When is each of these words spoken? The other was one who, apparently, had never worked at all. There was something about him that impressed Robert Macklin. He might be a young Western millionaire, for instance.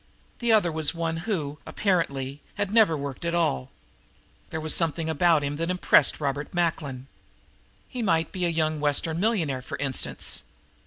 The 0.39 0.51
other 0.51 0.71
was 0.71 0.95
one 0.95 1.17
who, 1.29 1.59
apparently, 1.63 2.41
had 2.55 2.71
never 2.73 2.97
worked 2.97 3.23
at 3.23 3.35
all. 3.35 3.69
There 4.49 4.59
was 4.59 4.73
something 4.73 5.11
about 5.11 5.43
him 5.43 5.57
that 5.57 5.69
impressed 5.69 6.19
Robert 6.19 6.51
Macklin. 6.55 7.05
He 7.87 8.01
might 8.01 8.31
be 8.31 8.45
a 8.47 8.49
young 8.49 8.79
Western 8.79 9.19
millionaire, 9.19 9.61
for 9.61 9.77
instance. 9.77 10.41